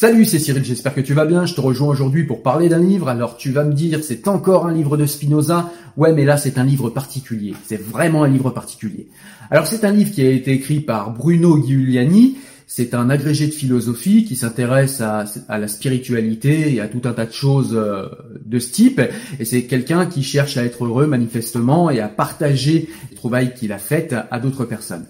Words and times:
Salut, 0.00 0.24
c'est 0.24 0.38
Cyril, 0.38 0.64
j'espère 0.64 0.94
que 0.94 1.02
tu 1.02 1.12
vas 1.12 1.26
bien. 1.26 1.44
Je 1.44 1.52
te 1.52 1.60
rejoins 1.60 1.88
aujourd'hui 1.88 2.24
pour 2.24 2.42
parler 2.42 2.70
d'un 2.70 2.78
livre. 2.78 3.10
Alors 3.10 3.36
tu 3.36 3.50
vas 3.50 3.64
me 3.64 3.74
dire, 3.74 4.02
c'est 4.02 4.28
encore 4.28 4.64
un 4.64 4.72
livre 4.72 4.96
de 4.96 5.04
Spinoza. 5.04 5.70
Ouais, 5.98 6.14
mais 6.14 6.24
là 6.24 6.38
c'est 6.38 6.56
un 6.56 6.64
livre 6.64 6.88
particulier. 6.88 7.52
C'est 7.66 7.78
vraiment 7.78 8.24
un 8.24 8.28
livre 8.28 8.48
particulier. 8.48 9.08
Alors 9.50 9.66
c'est 9.66 9.84
un 9.84 9.90
livre 9.90 10.10
qui 10.10 10.22
a 10.22 10.30
été 10.30 10.52
écrit 10.52 10.80
par 10.80 11.12
Bruno 11.12 11.62
Giuliani. 11.62 12.38
C'est 12.66 12.94
un 12.94 13.10
agrégé 13.10 13.46
de 13.46 13.52
philosophie 13.52 14.24
qui 14.24 14.36
s'intéresse 14.36 15.02
à, 15.02 15.26
la 15.50 15.68
spiritualité 15.68 16.72
et 16.72 16.80
à 16.80 16.88
tout 16.88 17.02
un 17.04 17.12
tas 17.12 17.26
de 17.26 17.32
choses 17.32 17.74
euh, 17.74 18.06
de 18.42 18.58
ce 18.58 18.72
type. 18.72 19.02
Et 19.38 19.44
c'est 19.44 19.64
quelqu'un 19.64 20.06
qui 20.06 20.22
cherche 20.22 20.56
à 20.56 20.64
être 20.64 20.86
heureux 20.86 21.08
manifestement 21.08 21.90
et 21.90 22.00
à 22.00 22.08
partager 22.08 22.88
les 23.10 23.16
trouvailles 23.16 23.52
qu'il 23.52 23.70
a 23.70 23.78
faites 23.78 24.14
à 24.30 24.40
d'autres 24.40 24.64
personnes. 24.64 25.04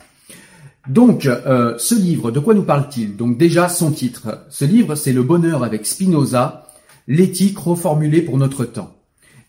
Donc, 0.88 1.26
euh, 1.26 1.74
ce 1.78 1.94
livre, 1.94 2.30
de 2.30 2.41
quoi 2.41 2.54
nous 2.54 2.62
parle-t-il? 2.62 3.16
Donc 3.16 3.36
déjà, 3.36 3.68
son 3.68 3.91
titre. 3.92 4.46
Ce 4.48 4.64
livre, 4.64 4.94
c'est 4.94 5.12
Le 5.12 5.22
bonheur 5.22 5.62
avec 5.62 5.86
Spinoza, 5.86 6.66
l'éthique 7.06 7.58
reformulée 7.58 8.22
pour 8.22 8.38
notre 8.38 8.64
temps. 8.64 8.96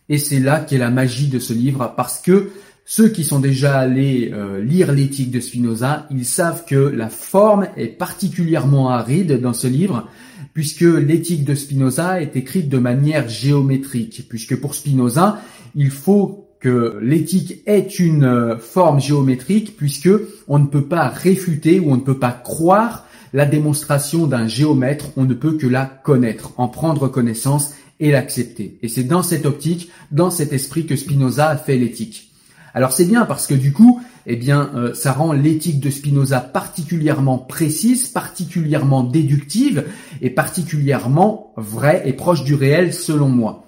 Et 0.09 0.17
c'est 0.17 0.39
là 0.39 0.59
qu'est 0.59 0.77
la 0.77 0.89
magie 0.89 1.27
de 1.27 1.39
ce 1.39 1.53
livre, 1.53 1.93
parce 1.95 2.19
que 2.19 2.49
ceux 2.83 3.07
qui 3.07 3.23
sont 3.23 3.39
déjà 3.39 3.79
allés 3.79 4.31
euh, 4.33 4.61
lire 4.61 4.91
l'éthique 4.91 5.31
de 5.31 5.39
Spinoza, 5.39 6.07
ils 6.11 6.25
savent 6.25 6.65
que 6.65 6.75
la 6.75 7.09
forme 7.09 7.67
est 7.77 7.87
particulièrement 7.87 8.89
aride 8.89 9.39
dans 9.39 9.53
ce 9.53 9.67
livre, 9.67 10.09
puisque 10.53 10.81
l'éthique 10.81 11.45
de 11.45 11.55
Spinoza 11.55 12.21
est 12.21 12.35
écrite 12.35 12.67
de 12.67 12.77
manière 12.77 13.29
géométrique, 13.29 14.25
puisque 14.27 14.59
pour 14.59 14.75
Spinoza, 14.75 15.39
il 15.75 15.91
faut 15.91 16.50
que 16.61 16.99
l'éthique 17.01 17.63
est 17.65 17.99
une 17.99 18.23
euh, 18.23 18.57
forme 18.57 19.01
géométrique 19.01 19.75
puisque 19.75 20.09
on 20.47 20.59
ne 20.59 20.67
peut 20.67 20.85
pas 20.85 21.09
réfuter 21.09 21.79
ou 21.79 21.91
on 21.91 21.97
ne 21.97 22.01
peut 22.01 22.19
pas 22.19 22.31
croire 22.31 23.07
la 23.33 23.45
démonstration 23.45 24.27
d'un 24.27 24.47
géomètre, 24.47 25.07
on 25.17 25.23
ne 25.23 25.33
peut 25.33 25.57
que 25.57 25.67
la 25.67 25.85
connaître, 25.85 26.53
en 26.57 26.67
prendre 26.67 27.07
connaissance 27.07 27.73
et 27.99 28.11
l'accepter. 28.11 28.77
Et 28.81 28.89
c'est 28.89 29.03
dans 29.03 29.23
cette 29.23 29.45
optique, 29.45 29.89
dans 30.11 30.29
cet 30.29 30.53
esprit 30.53 30.85
que 30.85 30.95
Spinoza 30.95 31.49
a 31.49 31.57
fait 31.57 31.77
l'éthique. 31.77 32.31
Alors 32.73 32.91
c'est 32.91 33.05
bien 33.05 33.25
parce 33.25 33.47
que 33.47 33.53
du 33.53 33.73
coup, 33.73 34.01
eh 34.27 34.35
bien, 34.35 34.69
euh, 34.75 34.93
ça 34.93 35.13
rend 35.13 35.33
l'éthique 35.33 35.79
de 35.79 35.89
Spinoza 35.89 36.41
particulièrement 36.41 37.39
précise, 37.39 38.07
particulièrement 38.07 39.03
déductive 39.03 39.85
et 40.21 40.29
particulièrement 40.29 41.53
vraie 41.57 42.03
et 42.05 42.13
proche 42.13 42.43
du 42.43 42.53
réel 42.53 42.93
selon 42.93 43.29
moi 43.29 43.65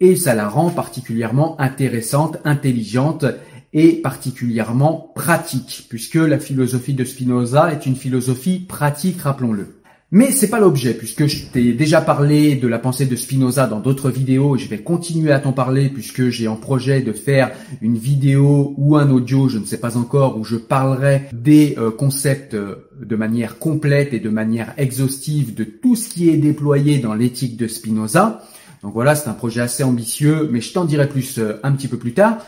et 0.00 0.16
ça 0.16 0.34
la 0.34 0.48
rend 0.48 0.70
particulièrement 0.70 1.60
intéressante, 1.60 2.38
intelligente 2.44 3.24
et 3.72 3.92
particulièrement 3.92 5.12
pratique, 5.14 5.86
puisque 5.88 6.14
la 6.14 6.38
philosophie 6.38 6.94
de 6.94 7.04
Spinoza 7.04 7.72
est 7.72 7.86
une 7.86 7.96
philosophie 7.96 8.60
pratique, 8.60 9.20
rappelons-le. 9.20 9.78
Mais 10.10 10.30
c'est 10.30 10.48
pas 10.48 10.58
l'objet, 10.58 10.94
puisque 10.94 11.26
je 11.26 11.44
t'ai 11.52 11.74
déjà 11.74 12.00
parlé 12.00 12.56
de 12.56 12.66
la 12.66 12.78
pensée 12.78 13.04
de 13.04 13.14
Spinoza 13.14 13.66
dans 13.66 13.80
d'autres 13.80 14.08
vidéos, 14.08 14.56
et 14.56 14.58
je 14.58 14.66
vais 14.66 14.78
continuer 14.78 15.32
à 15.32 15.38
t'en 15.38 15.52
parler 15.52 15.90
puisque 15.90 16.30
j'ai 16.30 16.48
en 16.48 16.56
projet 16.56 17.02
de 17.02 17.12
faire 17.12 17.50
une 17.82 17.98
vidéo 17.98 18.72
ou 18.78 18.96
un 18.96 19.10
audio, 19.10 19.50
je 19.50 19.58
ne 19.58 19.66
sais 19.66 19.76
pas 19.76 19.98
encore, 19.98 20.38
où 20.38 20.44
je 20.44 20.56
parlerai 20.56 21.24
des 21.34 21.74
euh, 21.76 21.90
concepts 21.90 22.54
euh, 22.54 22.88
de 22.98 23.16
manière 23.16 23.58
complète 23.58 24.14
et 24.14 24.18
de 24.18 24.30
manière 24.30 24.72
exhaustive 24.78 25.54
de 25.54 25.64
tout 25.64 25.94
ce 25.94 26.08
qui 26.08 26.30
est 26.30 26.38
déployé 26.38 27.00
dans 27.00 27.12
l'éthique 27.12 27.58
de 27.58 27.68
Spinoza. 27.68 28.42
Donc 28.82 28.94
voilà, 28.94 29.14
c'est 29.14 29.28
un 29.28 29.34
projet 29.34 29.60
assez 29.60 29.82
ambitieux, 29.82 30.48
mais 30.50 30.60
je 30.60 30.72
t'en 30.72 30.84
dirai 30.84 31.08
plus 31.08 31.38
euh, 31.38 31.60
un 31.62 31.72
petit 31.72 31.88
peu 31.88 31.98
plus 31.98 32.14
tard. 32.14 32.38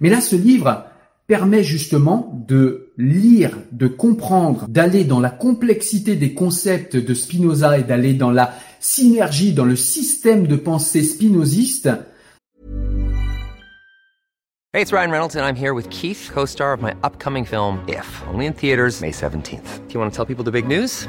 Mais 0.00 0.08
là, 0.08 0.20
ce 0.20 0.36
livre 0.36 0.84
permet 1.26 1.62
justement 1.62 2.44
de 2.48 2.92
lire, 2.98 3.56
de 3.72 3.86
comprendre, 3.86 4.66
d'aller 4.68 5.04
dans 5.04 5.20
la 5.20 5.30
complexité 5.30 6.16
des 6.16 6.34
concepts 6.34 6.96
de 6.96 7.14
Spinoza 7.14 7.78
et 7.78 7.84
d'aller 7.84 8.14
dans 8.14 8.32
la 8.32 8.52
synergie, 8.80 9.52
dans 9.52 9.64
le 9.64 9.76
système 9.76 10.46
de 10.46 10.56
pensée 10.56 11.04
spinoziste. 11.04 11.88
Hey, 14.72 14.82
it's 14.82 14.92
Ryan 14.92 15.10
Reynolds 15.10 15.36
and 15.36 15.44
I'm 15.44 15.56
here 15.56 15.72
with 15.72 15.88
Keith, 15.90 16.30
co-star 16.32 16.72
of 16.72 16.80
my 16.80 16.94
upcoming 17.02 17.44
film 17.44 17.80
If, 17.88 18.22
only 18.32 18.46
in 18.46 18.52
theaters 18.52 19.00
May 19.00 19.10
17th. 19.10 19.86
Do 19.88 19.94
you 19.94 20.00
want 20.00 20.12
to 20.12 20.16
tell 20.16 20.24
people 20.24 20.44
the 20.44 20.52
big 20.52 20.66
news? 20.66 21.08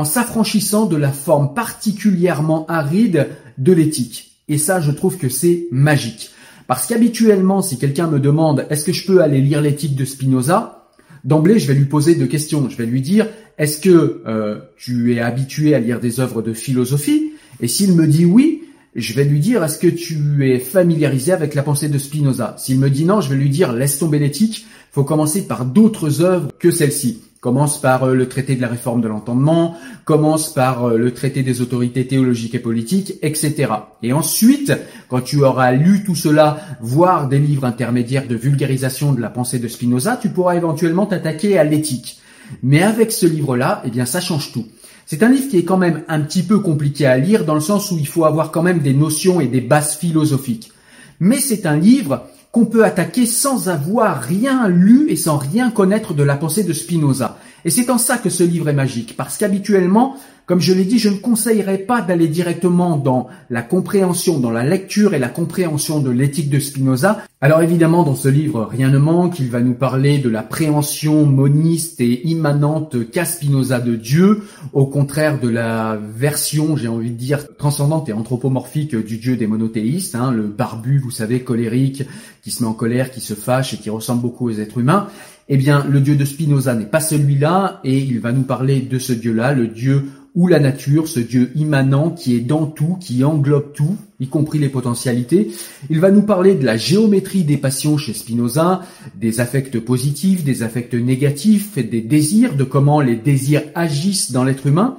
En 0.00 0.04
s'affranchissant 0.04 0.86
de 0.86 0.96
la 0.96 1.12
forme 1.12 1.52
particulièrement 1.52 2.64
aride 2.68 3.28
de 3.58 3.72
l'éthique. 3.72 4.32
Et 4.48 4.56
ça, 4.56 4.80
je 4.80 4.90
trouve 4.92 5.18
que 5.18 5.28
c'est 5.28 5.66
magique. 5.70 6.30
Parce 6.66 6.86
qu'habituellement, 6.86 7.60
si 7.60 7.78
quelqu'un 7.78 8.06
me 8.06 8.18
demande 8.18 8.66
est-ce 8.70 8.86
que 8.86 8.94
je 8.94 9.06
peux 9.06 9.20
aller 9.20 9.42
lire 9.42 9.60
l'éthique 9.60 9.96
de 9.96 10.06
Spinoza, 10.06 10.88
d'emblée, 11.22 11.58
je 11.58 11.66
vais 11.66 11.74
lui 11.74 11.84
poser 11.84 12.14
deux 12.14 12.28
questions. 12.28 12.70
Je 12.70 12.78
vais 12.78 12.86
lui 12.86 13.02
dire 13.02 13.28
est-ce 13.58 13.78
que 13.78 14.22
euh, 14.26 14.60
tu 14.78 15.14
es 15.14 15.20
habitué 15.20 15.74
à 15.74 15.80
lire 15.80 16.00
des 16.00 16.18
œuvres 16.18 16.40
de 16.40 16.54
philosophie? 16.54 17.32
Et 17.60 17.68
s'il 17.68 17.92
me 17.92 18.06
dit 18.06 18.24
oui, 18.24 18.62
je 18.94 19.12
vais 19.12 19.24
lui 19.24 19.38
dire 19.38 19.62
est-ce 19.62 19.78
que 19.78 19.86
tu 19.86 20.50
es 20.50 20.60
familiarisé 20.60 21.32
avec 21.32 21.54
la 21.54 21.62
pensée 21.62 21.90
de 21.90 21.98
Spinoza? 21.98 22.56
S'il 22.58 22.78
me 22.78 22.88
dit 22.88 23.04
non, 23.04 23.20
je 23.20 23.28
vais 23.28 23.36
lui 23.36 23.50
dire 23.50 23.74
laisse 23.74 23.98
tomber 23.98 24.18
l'éthique, 24.18 24.64
faut 24.92 25.04
commencer 25.04 25.46
par 25.46 25.66
d'autres 25.66 26.22
œuvres 26.22 26.50
que 26.58 26.70
celle-ci. 26.70 27.20
Commence 27.40 27.80
par 27.80 28.04
euh, 28.04 28.14
le 28.14 28.28
traité 28.28 28.54
de 28.54 28.60
la 28.60 28.68
réforme 28.68 29.00
de 29.00 29.08
l'entendement, 29.08 29.74
commence 30.04 30.52
par 30.52 30.84
euh, 30.84 30.98
le 30.98 31.14
traité 31.14 31.42
des 31.42 31.62
autorités 31.62 32.06
théologiques 32.06 32.54
et 32.54 32.58
politiques, 32.58 33.14
etc. 33.22 33.72
Et 34.02 34.12
ensuite, 34.12 34.74
quand 35.08 35.22
tu 35.22 35.42
auras 35.42 35.72
lu 35.72 36.04
tout 36.04 36.14
cela, 36.14 36.58
voire 36.82 37.28
des 37.28 37.38
livres 37.38 37.64
intermédiaires 37.64 38.28
de 38.28 38.36
vulgarisation 38.36 39.14
de 39.14 39.22
la 39.22 39.30
pensée 39.30 39.58
de 39.58 39.68
Spinoza, 39.68 40.18
tu 40.20 40.28
pourras 40.28 40.54
éventuellement 40.54 41.06
t'attaquer 41.06 41.58
à 41.58 41.64
l'éthique. 41.64 42.20
Mais 42.62 42.82
avec 42.82 43.10
ce 43.10 43.24
livre-là, 43.24 43.80
eh 43.86 43.90
bien, 43.90 44.04
ça 44.04 44.20
change 44.20 44.52
tout. 44.52 44.66
C'est 45.06 45.22
un 45.22 45.30
livre 45.30 45.48
qui 45.48 45.56
est 45.56 45.64
quand 45.64 45.78
même 45.78 46.02
un 46.08 46.20
petit 46.20 46.42
peu 46.42 46.60
compliqué 46.60 47.06
à 47.06 47.16
lire 47.16 47.46
dans 47.46 47.54
le 47.54 47.60
sens 47.60 47.90
où 47.90 47.96
il 47.98 48.06
faut 48.06 48.26
avoir 48.26 48.50
quand 48.52 48.62
même 48.62 48.80
des 48.80 48.94
notions 48.94 49.40
et 49.40 49.46
des 49.46 49.62
bases 49.62 49.96
philosophiques. 49.96 50.72
Mais 51.20 51.38
c'est 51.40 51.66
un 51.66 51.76
livre 51.76 52.26
qu'on 52.52 52.66
peut 52.66 52.84
attaquer 52.84 53.26
sans 53.26 53.68
avoir 53.68 54.20
rien 54.20 54.68
lu 54.68 55.06
et 55.08 55.16
sans 55.16 55.36
rien 55.36 55.70
connaître 55.70 56.14
de 56.14 56.22
la 56.22 56.36
pensée 56.36 56.64
de 56.64 56.72
Spinoza. 56.72 57.38
Et 57.64 57.70
c'est 57.70 57.90
en 57.90 57.98
ça 57.98 58.18
que 58.18 58.30
ce 58.30 58.42
livre 58.42 58.68
est 58.68 58.74
magique, 58.74 59.16
parce 59.16 59.36
qu'habituellement, 59.36 60.16
comme 60.50 60.60
je 60.60 60.72
l'ai 60.72 60.84
dit, 60.84 60.98
je 60.98 61.10
ne 61.10 61.14
conseillerais 61.14 61.78
pas 61.78 62.02
d'aller 62.02 62.26
directement 62.26 62.96
dans 62.96 63.28
la 63.50 63.62
compréhension, 63.62 64.40
dans 64.40 64.50
la 64.50 64.64
lecture 64.64 65.14
et 65.14 65.20
la 65.20 65.28
compréhension 65.28 66.00
de 66.00 66.10
l'éthique 66.10 66.50
de 66.50 66.58
Spinoza. 66.58 67.22
Alors 67.40 67.62
évidemment, 67.62 68.02
dans 68.02 68.16
ce 68.16 68.26
livre, 68.26 68.68
rien 68.68 68.90
ne 68.90 68.98
manque, 68.98 69.38
il 69.38 69.48
va 69.48 69.60
nous 69.60 69.74
parler 69.74 70.18
de 70.18 70.28
la 70.28 70.42
préhension 70.42 71.24
moniste 71.24 72.00
et 72.00 72.26
immanente 72.26 73.08
qu'a 73.12 73.24
Spinoza 73.24 73.78
de 73.78 73.94
Dieu, 73.94 74.42
au 74.72 74.86
contraire 74.86 75.38
de 75.38 75.48
la 75.48 75.96
version, 76.16 76.76
j'ai 76.76 76.88
envie 76.88 77.12
de 77.12 77.16
dire, 77.16 77.56
transcendante 77.56 78.08
et 78.08 78.12
anthropomorphique 78.12 78.96
du 78.96 79.18
Dieu 79.18 79.36
des 79.36 79.46
monothéistes, 79.46 80.16
hein, 80.16 80.32
le 80.32 80.48
barbu, 80.48 80.98
vous 80.98 81.12
savez, 81.12 81.44
colérique, 81.44 82.02
qui 82.42 82.50
se 82.50 82.64
met 82.64 82.68
en 82.68 82.74
colère, 82.74 83.12
qui 83.12 83.20
se 83.20 83.34
fâche 83.34 83.72
et 83.74 83.76
qui 83.76 83.88
ressemble 83.88 84.22
beaucoup 84.22 84.48
aux 84.48 84.58
êtres 84.58 84.78
humains. 84.78 85.06
Eh 85.52 85.56
bien, 85.56 85.84
le 85.88 86.00
Dieu 86.00 86.14
de 86.14 86.24
Spinoza 86.24 86.74
n'est 86.74 86.86
pas 86.86 87.00
celui-là, 87.00 87.80
et 87.82 87.98
il 87.98 88.20
va 88.20 88.30
nous 88.30 88.42
parler 88.42 88.80
de 88.80 88.98
ce 89.00 89.12
Dieu-là, 89.12 89.52
le 89.52 89.66
Dieu 89.66 90.06
ou 90.34 90.46
la 90.46 90.60
nature, 90.60 91.08
ce 91.08 91.20
Dieu 91.20 91.50
immanent 91.56 92.10
qui 92.10 92.36
est 92.36 92.40
dans 92.40 92.66
tout, 92.66 92.96
qui 93.00 93.24
englobe 93.24 93.72
tout, 93.72 93.96
y 94.20 94.28
compris 94.28 94.58
les 94.58 94.68
potentialités. 94.68 95.50
Il 95.88 96.00
va 96.00 96.10
nous 96.10 96.22
parler 96.22 96.54
de 96.54 96.64
la 96.64 96.76
géométrie 96.76 97.42
des 97.42 97.56
passions 97.56 97.98
chez 97.98 98.12
Spinoza, 98.12 98.82
des 99.16 99.40
affects 99.40 99.80
positifs, 99.80 100.44
des 100.44 100.62
affects 100.62 100.94
négatifs, 100.94 101.78
des 101.78 102.00
désirs, 102.00 102.54
de 102.54 102.64
comment 102.64 103.00
les 103.00 103.16
désirs 103.16 103.62
agissent 103.74 104.30
dans 104.30 104.44
l'être 104.44 104.66
humain. 104.66 104.96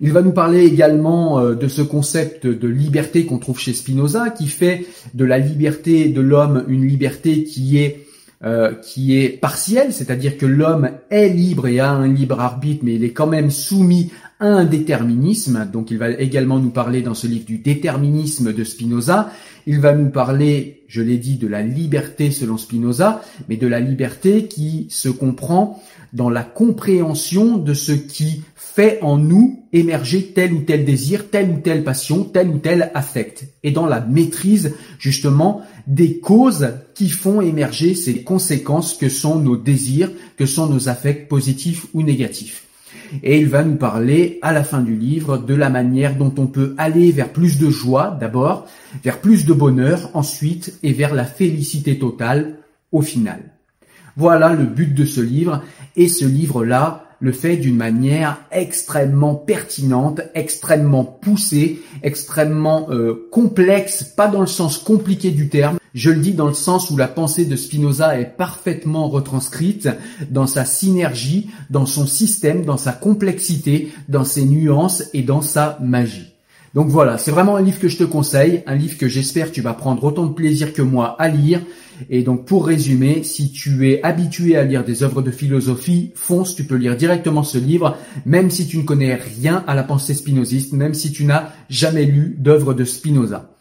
Il 0.00 0.12
va 0.12 0.22
nous 0.22 0.32
parler 0.32 0.64
également 0.64 1.38
euh, 1.38 1.54
de 1.54 1.68
ce 1.68 1.82
concept 1.82 2.46
de 2.46 2.68
liberté 2.68 3.24
qu'on 3.24 3.38
trouve 3.38 3.60
chez 3.60 3.72
Spinoza, 3.72 4.30
qui 4.30 4.48
fait 4.48 4.86
de 5.14 5.24
la 5.24 5.38
liberté 5.38 6.08
de 6.08 6.20
l'homme 6.20 6.64
une 6.66 6.86
liberté 6.86 7.44
qui 7.44 7.78
est 7.78 8.06
euh, 8.44 8.74
qui 8.74 9.16
est 9.16 9.28
partielle, 9.28 9.92
c'est-à-dire 9.92 10.36
que 10.36 10.46
l'homme 10.46 10.90
est 11.10 11.28
libre 11.28 11.68
et 11.68 11.78
a 11.78 11.90
un 11.90 12.08
libre 12.08 12.40
arbitre, 12.40 12.84
mais 12.84 12.96
il 12.96 13.04
est 13.04 13.12
quand 13.12 13.28
même 13.28 13.52
soumis 13.52 14.10
à 14.40 14.46
un 14.46 14.64
déterminisme. 14.64 15.68
Donc 15.72 15.92
il 15.92 15.98
va 15.98 16.10
également 16.10 16.58
nous 16.58 16.70
parler 16.70 17.02
dans 17.02 17.14
ce 17.14 17.28
livre 17.28 17.44
du 17.44 17.58
déterminisme 17.58 18.52
de 18.52 18.64
Spinoza. 18.64 19.30
Il 19.66 19.78
va 19.78 19.94
nous 19.94 20.10
parler, 20.10 20.82
je 20.88 21.02
l'ai 21.02 21.18
dit, 21.18 21.36
de 21.36 21.46
la 21.46 21.62
liberté 21.62 22.32
selon 22.32 22.56
Spinoza, 22.56 23.22
mais 23.48 23.56
de 23.56 23.68
la 23.68 23.78
liberté 23.78 24.46
qui 24.48 24.88
se 24.90 25.08
comprend 25.08 25.80
dans 26.12 26.28
la 26.28 26.42
compréhension 26.42 27.56
de 27.56 27.74
ce 27.74 27.92
qui 27.92 28.42
fait 28.54 28.98
en 29.02 29.18
nous 29.18 29.64
émerger 29.72 30.32
tel 30.34 30.52
ou 30.52 30.60
tel 30.60 30.84
désir, 30.84 31.30
telle 31.30 31.50
ou 31.50 31.58
telle 31.58 31.84
passion, 31.84 32.24
tel 32.24 32.48
ou 32.48 32.58
tel 32.58 32.90
affect, 32.94 33.44
et 33.62 33.70
dans 33.70 33.86
la 33.86 34.00
maîtrise 34.00 34.74
justement 34.98 35.62
des 35.86 36.18
causes 36.18 36.70
qui 36.94 37.08
font 37.08 37.40
émerger 37.40 37.94
ces 37.94 38.22
conséquences 38.22 38.94
que 38.94 39.08
sont 39.08 39.38
nos 39.38 39.56
désirs, 39.56 40.10
que 40.36 40.46
sont 40.46 40.66
nos 40.66 40.88
affects 40.88 41.28
positifs 41.28 41.86
ou 41.94 42.02
négatifs. 42.02 42.64
Et 43.22 43.38
il 43.38 43.48
va 43.48 43.62
nous 43.62 43.76
parler 43.76 44.38
à 44.42 44.52
la 44.52 44.64
fin 44.64 44.80
du 44.80 44.96
livre 44.96 45.36
de 45.36 45.54
la 45.54 45.68
manière 45.68 46.16
dont 46.16 46.32
on 46.38 46.46
peut 46.46 46.74
aller 46.78 47.12
vers 47.12 47.30
plus 47.30 47.58
de 47.58 47.68
joie 47.68 48.16
d'abord, 48.18 48.66
vers 49.04 49.20
plus 49.20 49.44
de 49.44 49.52
bonheur 49.52 50.10
ensuite 50.14 50.78
et 50.82 50.92
vers 50.92 51.14
la 51.14 51.24
félicité 51.24 51.98
totale 51.98 52.58
au 52.90 53.02
final. 53.02 53.52
Voilà 54.16 54.52
le 54.52 54.64
but 54.64 54.94
de 54.94 55.04
ce 55.04 55.20
livre 55.20 55.62
et 55.96 56.08
ce 56.08 56.24
livre-là 56.24 57.06
le 57.22 57.30
fait 57.30 57.56
d'une 57.56 57.76
manière 57.76 58.38
extrêmement 58.50 59.36
pertinente, 59.36 60.20
extrêmement 60.34 61.04
poussée, 61.04 61.80
extrêmement 62.02 62.88
euh, 62.90 63.28
complexe, 63.30 64.02
pas 64.02 64.26
dans 64.26 64.40
le 64.40 64.48
sens 64.48 64.76
compliqué 64.76 65.30
du 65.30 65.48
terme, 65.48 65.78
je 65.94 66.10
le 66.10 66.20
dis 66.20 66.32
dans 66.32 66.48
le 66.48 66.54
sens 66.54 66.90
où 66.90 66.96
la 66.96 67.06
pensée 67.06 67.44
de 67.44 67.54
Spinoza 67.54 68.18
est 68.18 68.36
parfaitement 68.36 69.08
retranscrite 69.08 69.88
dans 70.30 70.48
sa 70.48 70.64
synergie, 70.64 71.50
dans 71.70 71.86
son 71.86 72.06
système, 72.06 72.64
dans 72.64 72.76
sa 72.76 72.92
complexité, 72.92 73.92
dans 74.08 74.24
ses 74.24 74.44
nuances 74.44 75.04
et 75.14 75.22
dans 75.22 75.42
sa 75.42 75.78
magie. 75.80 76.32
Donc 76.74 76.88
voilà, 76.88 77.18
c'est 77.18 77.30
vraiment 77.30 77.56
un 77.56 77.62
livre 77.62 77.78
que 77.78 77.88
je 77.88 77.98
te 77.98 78.04
conseille, 78.04 78.62
un 78.66 78.74
livre 78.74 78.96
que 78.96 79.06
j'espère 79.06 79.52
tu 79.52 79.60
vas 79.60 79.74
prendre 79.74 80.02
autant 80.04 80.24
de 80.24 80.32
plaisir 80.32 80.72
que 80.72 80.82
moi 80.82 81.14
à 81.18 81.28
lire. 81.28 81.60
Et 82.10 82.22
donc 82.22 82.46
pour 82.46 82.66
résumer, 82.66 83.22
si 83.22 83.52
tu 83.52 83.90
es 83.90 84.02
habitué 84.02 84.56
à 84.56 84.64
lire 84.64 84.84
des 84.84 85.02
œuvres 85.02 85.22
de 85.22 85.30
philosophie, 85.30 86.12
fonce, 86.14 86.54
tu 86.54 86.64
peux 86.64 86.76
lire 86.76 86.96
directement 86.96 87.42
ce 87.42 87.58
livre, 87.58 87.96
même 88.24 88.50
si 88.50 88.66
tu 88.66 88.78
ne 88.78 88.82
connais 88.82 89.14
rien 89.14 89.64
à 89.66 89.74
la 89.74 89.82
pensée 89.82 90.14
spinoziste, 90.14 90.72
même 90.72 90.94
si 90.94 91.12
tu 91.12 91.24
n'as 91.24 91.50
jamais 91.68 92.04
lu 92.04 92.36
d'œuvres 92.38 92.74
de 92.74 92.84
Spinoza. 92.84 93.51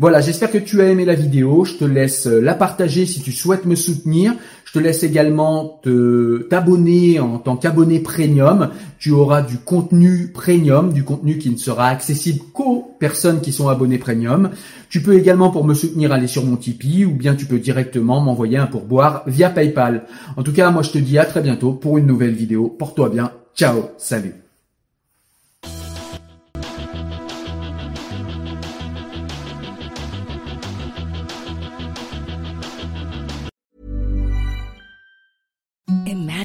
Voilà, 0.00 0.20
j'espère 0.20 0.52
que 0.52 0.58
tu 0.58 0.80
as 0.80 0.88
aimé 0.88 1.04
la 1.04 1.16
vidéo. 1.16 1.64
Je 1.64 1.74
te 1.74 1.84
laisse 1.84 2.28
euh, 2.28 2.40
la 2.40 2.54
partager 2.54 3.04
si 3.04 3.20
tu 3.20 3.32
souhaites 3.32 3.64
me 3.64 3.74
soutenir. 3.74 4.32
Je 4.64 4.72
te 4.72 4.78
laisse 4.78 5.02
également 5.02 5.80
te 5.82 6.46
t'abonner 6.48 7.18
en 7.18 7.38
tant 7.38 7.56
qu'abonné 7.56 7.98
premium. 7.98 8.70
Tu 9.00 9.10
auras 9.10 9.42
du 9.42 9.58
contenu 9.58 10.30
premium, 10.32 10.92
du 10.92 11.02
contenu 11.02 11.38
qui 11.38 11.50
ne 11.50 11.56
sera 11.56 11.88
accessible 11.88 12.40
qu'aux 12.52 12.94
personnes 13.00 13.40
qui 13.40 13.50
sont 13.50 13.68
abonnées 13.68 13.98
premium. 13.98 14.50
Tu 14.88 15.02
peux 15.02 15.14
également 15.14 15.50
pour 15.50 15.64
me 15.64 15.74
soutenir 15.74 16.12
aller 16.12 16.28
sur 16.28 16.44
mon 16.44 16.56
Tipeee 16.56 17.04
ou 17.04 17.12
bien 17.12 17.34
tu 17.34 17.46
peux 17.46 17.58
directement 17.58 18.20
m'envoyer 18.20 18.58
un 18.58 18.66
pourboire 18.66 19.24
via 19.26 19.50
PayPal. 19.50 20.04
En 20.36 20.44
tout 20.44 20.52
cas, 20.52 20.70
moi 20.70 20.82
je 20.82 20.90
te 20.90 20.98
dis 20.98 21.18
à 21.18 21.24
très 21.24 21.40
bientôt 21.40 21.72
pour 21.72 21.98
une 21.98 22.06
nouvelle 22.06 22.34
vidéo. 22.34 22.68
Porte-toi 22.68 23.08
bien. 23.08 23.32
Ciao, 23.56 23.90
salut. 23.96 24.47